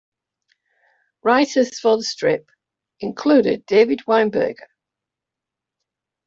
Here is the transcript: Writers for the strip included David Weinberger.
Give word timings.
Writers 1.21 1.77
for 1.77 1.95
the 1.97 2.03
strip 2.03 2.49
included 3.01 3.63
David 3.67 3.99
Weinberger. 4.07 4.55